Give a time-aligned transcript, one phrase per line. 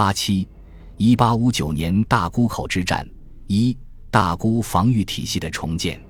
[0.00, 0.48] 八七，
[0.96, 3.06] 一八五九年大沽口之战，
[3.48, 3.76] 一
[4.10, 6.00] 大沽防御体系的重建。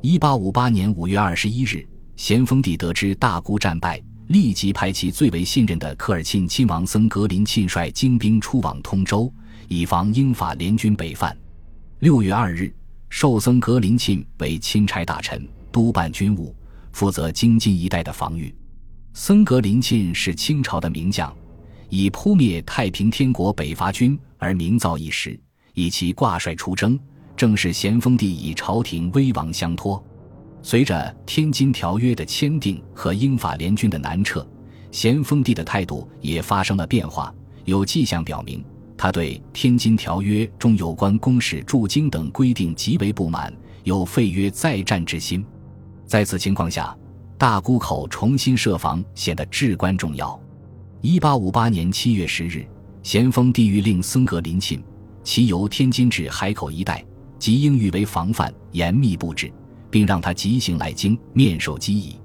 [0.00, 1.86] 一八五八年五月二十一日，
[2.16, 9.30] 咸丰帝得知大沽战败，立即派其最为信任的科尔沁亲王僧格林沁率精兵出往通州，
[9.68, 11.36] 以防英法联军北犯。
[11.98, 12.74] 六月二日，
[13.10, 16.56] 授僧格林沁为钦差大臣，督办军务，
[16.92, 18.54] 负责京津一带的防御。
[19.12, 21.30] 僧格林沁是清朝的名将，
[21.88, 25.38] 以扑灭太平天国北伐军而名噪一时，
[25.74, 26.98] 以其挂帅出征。
[27.36, 30.02] 正是咸丰帝以朝廷威王相托，
[30.62, 30.94] 随着
[31.26, 34.48] 《天津条约》的签订和英法联军的南撤，
[34.90, 37.30] 咸丰帝的态度也发生了变化。
[37.66, 38.64] 有迹象表明，
[38.96, 43.52] 他对《天津条约》中有关公使驻京等规定极为不满，
[43.84, 45.44] 有废约再战之心。
[46.06, 46.96] 在此情况下，
[47.36, 50.40] 大沽口重新设防显得至关重要。
[51.08, 52.66] 一八五八年七月十日，
[53.04, 54.82] 咸丰帝谕令僧格林沁，
[55.22, 57.00] 其由天津至海口一带。
[57.38, 59.48] 即应誉为防范，严密布置，
[59.88, 62.18] 并让他即行来京面授机宜。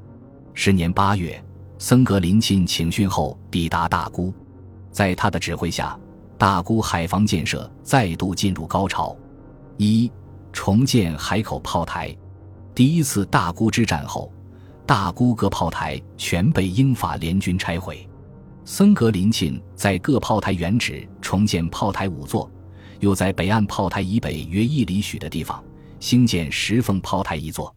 [0.56, 1.40] 十年八月，
[1.78, 4.34] 僧格林沁请训后抵达大沽，
[4.90, 5.96] 在他的指挥下，
[6.36, 9.16] 大沽海防建设再度进入高潮。
[9.78, 10.12] 一、
[10.52, 12.12] 重建海口炮台。
[12.74, 14.34] 第一次大沽之战后，
[14.88, 18.08] 大沽各炮台全被英法联军拆毁。
[18.74, 22.50] 僧格林沁在各炮台原址重建炮台五座。
[23.02, 25.62] 又在北岸炮台以北约一里许的地方
[26.00, 27.76] 兴建石缝炮台一座，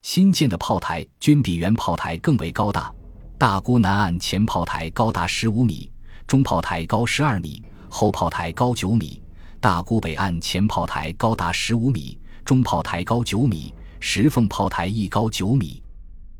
[0.00, 2.90] 新建的炮台均比原炮台更为高大。
[3.36, 5.92] 大沽南岸前炮台高达十五米，
[6.26, 9.22] 中炮台高十二米，后炮台高九米。
[9.60, 15.82] 大沽北岸前炮台高达十五米，中炮台高九米，石缝炮台亦高九米，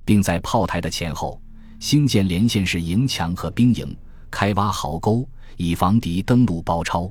[0.06, 1.38] 并在炮台的前后
[1.80, 3.96] 兴建连线式营墙和兵营，
[4.30, 7.10] 开挖壕沟，以防敌登陆包抄。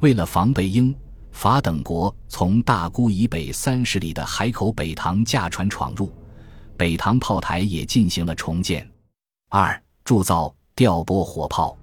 [0.00, 0.94] 为了防备英
[1.30, 6.10] 法等国从大沽以北三十里的海口北塘驾船闯入，
[6.74, 8.88] 北塘炮台也进行了重建。
[9.50, 11.76] 二、铸造调拨火炮。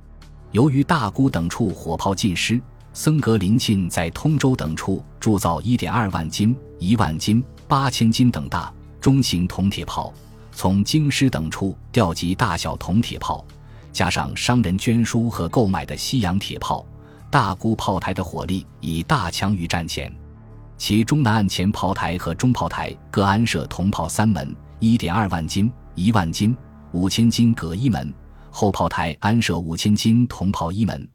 [0.52, 2.60] 由于大沽等处火炮尽失，
[2.92, 10.12] 僧格林沁在通州等处铸造一点二万斤、一万斤、八千斤等大、中型铜铁炮，
[10.56, 13.46] 从京师等处调集大小铜铁炮，
[13.92, 16.86] 加上商人捐书和购买的西洋铁炮。
[17.30, 20.10] 大沽炮台的火力已大强于战前，
[20.78, 26.56] 其中南岸前炮台和中炮台各安设铜炮三门，一点二万斤、一万斤、
[26.94, 28.08] 五千斤各一门；
[28.50, 31.06] 后炮台安设五千斤铜炮一门。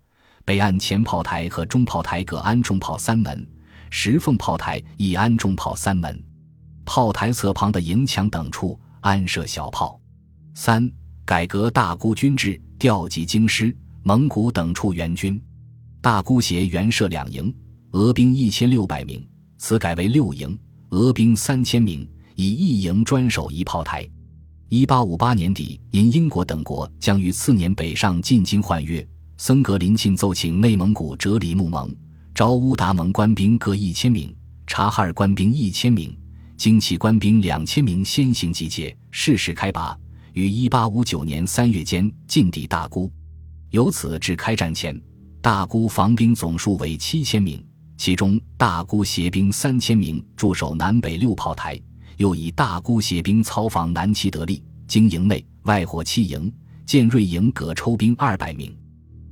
[0.45, 3.47] 北岸前炮台和中炮台各安重炮三门，
[3.89, 6.23] 石缝炮台亦安重炮三门。
[6.85, 10.01] 炮台侧旁的营墙等处安设小炮。
[10.55, 10.91] 三、
[11.25, 15.41] 改革大沽军制，调集京师、蒙古等处援军。
[16.01, 17.55] 大沽协原设两营，
[17.93, 19.27] 俄兵一千六百名，
[19.59, 20.59] 此改为六营，
[20.91, 24.09] 俄兵三千名，以一营专守一炮台。
[24.69, 29.07] 一八五八年底，因英国等国将于次年北上进京换约，
[29.37, 31.95] 僧格林沁奏请内蒙古哲里木盟
[32.35, 34.35] 招乌达盟官兵各一千名，
[34.67, 36.17] 察哈尔官兵一千名，
[36.61, 39.99] 精骑官兵两千名先行集结，适时开拔，
[40.35, 43.11] 于一八五九年三月间进抵大沽。
[43.71, 44.95] 由此至开战前。
[45.41, 47.65] 大沽防兵总数为七千名，
[47.97, 51.81] 其中大沽协兵三千名驻守南北六炮台，
[52.19, 54.63] 又以大沽协兵操防南齐得利。
[54.87, 56.53] 经营内外火器营、
[56.85, 58.77] 建瑞营各抽兵二百名，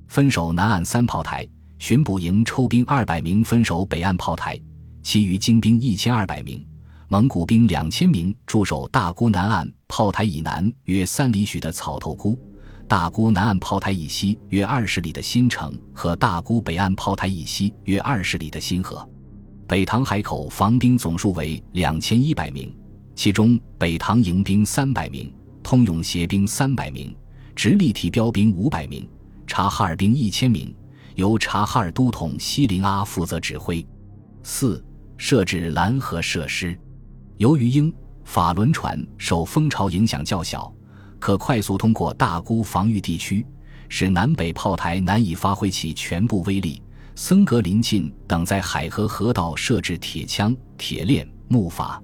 [0.07, 1.45] 分守南岸三炮台；
[1.79, 4.59] 巡捕营抽兵二百名，分守北岸炮台。
[5.03, 6.67] 其余精兵一千二百名，
[7.11, 12.39] 蒙古兵两千名驻守大沽南岸炮台以南约三里许的草头沽。
[12.87, 19.09] 大沽南岸炮台以西约二十里的新城和大沽北岸炮台以西约二十里的新河，
[19.67, 22.71] 北塘海口防兵总数为两千一百名，
[23.15, 25.33] 其中北塘营兵三百名，
[25.63, 27.17] 通用协兵三百名，
[27.57, 29.09] 直立体标兵五百名，
[29.47, 30.75] 察哈尔兵一千名，
[31.15, 33.87] 由察哈尔都统西林阿负责指挥。
[34.43, 34.85] 四、
[35.17, 36.79] 设置拦河设施，
[37.39, 37.93] 由于英
[38.25, 40.73] 法轮船受风潮影响较小。
[41.21, 43.45] 可快速通过大沽防御地区，
[43.89, 46.81] 使南北炮台难以发挥其全部威力。
[47.17, 52.01] 僧格林沁等在海河河道设置铁枪、铁链、木筏。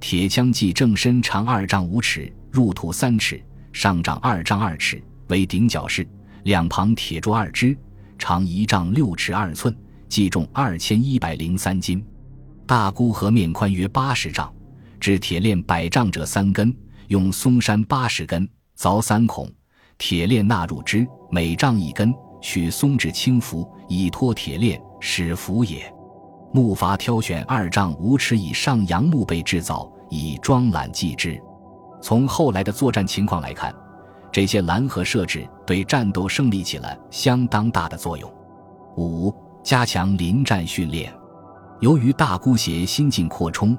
[0.00, 3.40] 铁枪即正身长二丈五尺，入土三尺，
[3.72, 6.08] 上长二丈二尺，为顶角式，
[6.42, 7.76] 两旁铁柱二支，
[8.18, 9.76] 长一丈六尺二寸，
[10.08, 12.04] 计重二千一百零三斤。
[12.66, 14.52] 大沽河面宽约八十丈，
[14.98, 16.74] 制铁链百丈者三根。
[17.08, 18.46] 用松山八十根
[18.76, 19.50] 凿三孔，
[19.96, 25.90] 铁链纳入之，每丈一根，取松脂轻浮，以托铁链，使浮也。
[26.52, 31.40] 木筏挑选二丈五尺以上杨木被制造，以装缆系之。
[32.02, 33.74] 从后来的作战情况来看，
[34.30, 38.30] 这些拦河设置对战斗胜利起了相当大的作用。
[38.98, 39.34] 五、
[39.64, 41.10] 加强临战训练。
[41.80, 43.74] 由于大姑斜新近扩充，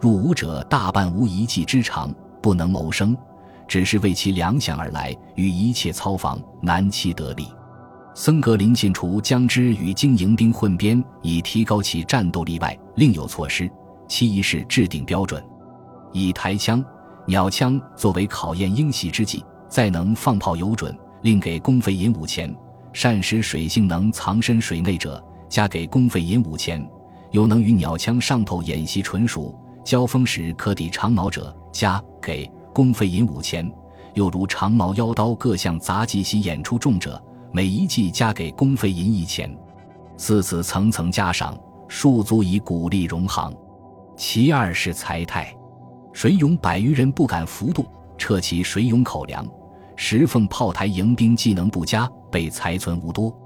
[0.00, 3.16] 入伍者大半无一技之长，不能谋生，
[3.66, 7.48] 只是为其粮饷而来，与一切操防难期得利。
[8.14, 13.70] 森格林沁除将之与经营兵混编，以提高其战斗力外，另有措施。
[14.06, 15.42] 其一是制定标准，
[16.12, 16.84] 以台枪。
[17.26, 22.50] 鸟枪作为考验鹰袭之计，再能放炮有准，另给公费银五钱；
[22.92, 26.86] 善使水性能藏身水内者，加给公费银五钱；
[27.30, 33.66] 又能与鸟枪上头演习纯熟，交锋时可抵长矛者，加给公费银五钱；
[34.14, 37.22] 又如长矛、腰刀各项杂技戏演出重者，
[37.52, 39.54] 每一计加给公费银一钱。
[40.16, 43.54] 四此层层加赏，数足以鼓励荣行。
[44.16, 45.54] 其二是财态。
[46.12, 47.84] 水勇百余人不敢浮渡，
[48.16, 49.46] 撤其水勇口粮。
[49.96, 53.36] 石凤炮台迎兵技能不佳，被财存无多。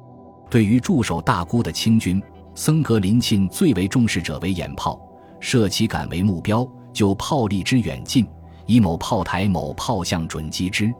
[0.50, 2.23] 对于驻守大沽的清军，
[2.55, 5.00] 僧格林沁最为重视者为眼炮，
[5.40, 8.26] 设其杆为目标，就炮力之远近，
[8.67, 10.93] 以某炮台某炮向准击之。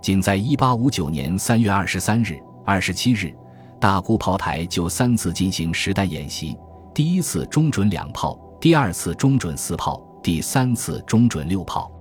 [0.00, 3.34] 仅在1859年3月23日、27日，
[3.80, 6.56] 大沽炮台就三次进行实弹演习：
[6.94, 10.02] 第一次中准两炮，第二次中准四炮。
[10.22, 11.92] 第三次中准六炮，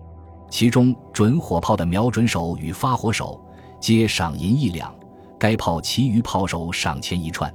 [0.50, 3.38] 其中准火炮的瞄准手与发火手
[3.81, 4.95] 皆赏银一两，
[5.38, 7.53] 该炮其余炮手赏钱一串。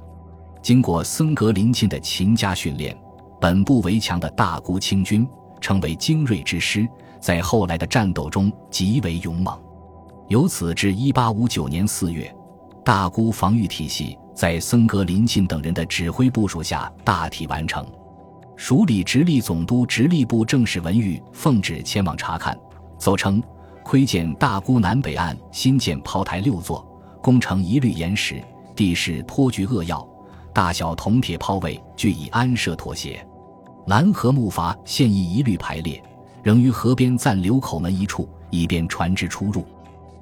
[0.61, 2.95] 经过森格林沁的勤加训练，
[3.39, 5.27] 本部围墙的大沽清军
[5.61, 6.87] 成为精锐之师，
[7.21, 9.57] 在后来的战斗中极为勇猛。
[10.27, 12.35] 由此至1859年4月，
[12.83, 17.85] 大沽防御体系在森格林沁等人的指挥部署下大体完成。
[18.55, 22.57] 署理直隶总督直隶部正使文玉奉旨前往查看，
[22.97, 23.41] 奏称
[23.83, 26.85] 窥见大沽南北岸新建炮台六座，
[27.21, 28.43] 工程一律严实，
[28.75, 30.05] 地势颇具扼要，
[30.53, 33.25] 大小铜铁炮位俱已安设妥协，
[33.89, 35.99] 拦河木筏现已一律排列，
[36.43, 39.65] 仍于河边暂留口门一处，以便船只出入。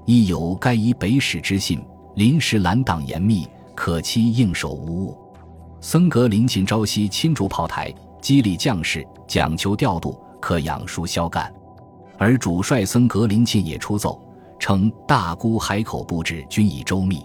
[0.05, 1.83] 亦有该以北使之信，
[2.15, 5.17] 临时拦挡严密，可期应手无误。
[5.81, 7.93] 僧格林沁朝夕亲逐炮台。
[8.21, 11.53] 激励将士，讲求调度，可养疏消干。
[12.17, 14.19] 而主帅僧格林沁也出奏
[14.59, 17.21] 称，大沽海口布置均已周密。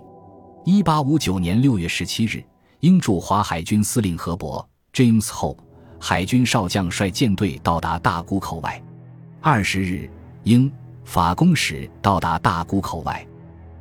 [0.64, 2.44] 一八五九年六月十七日，
[2.80, 5.58] 英驻华海军司令何伯 James Hope
[6.04, 8.82] 海军少将率舰队到达大沽口外。
[9.40, 10.10] 二十日，
[10.42, 10.68] 英
[11.04, 13.24] 法公使到达大沽口外。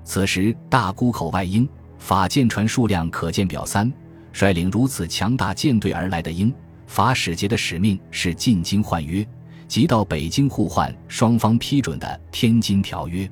[0.03, 3.91] 此时，大沽口外英法舰船数量可见表三。
[4.33, 6.53] 率领如此强大舰队而来的英。
[6.85, 9.27] 法使节的使命是进京换约，
[9.68, 13.25] 即到北京互换双方批准的《天津条约》，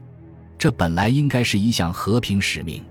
[0.57, 2.83] 这本来应该是一项和平使命。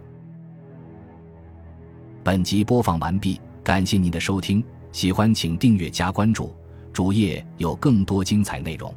[2.22, 4.62] 本集播放完毕，感谢您的收听，
[4.92, 6.54] 喜欢请订阅加关注，
[6.92, 8.92] 主页有更多精彩内容。